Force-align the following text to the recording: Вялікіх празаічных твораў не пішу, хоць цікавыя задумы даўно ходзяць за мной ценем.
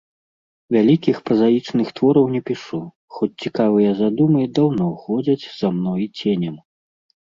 Вялікіх 0.75 1.19
празаічных 1.31 1.91
твораў 2.01 2.25
не 2.37 2.41
пішу, 2.49 2.81
хоць 3.19 3.31
цікавыя 3.47 3.95
задумы 4.03 4.45
даўно 4.59 4.93
ходзяць 5.07 5.41
за 5.59 5.67
мной 5.81 6.13
ценем. 6.19 6.63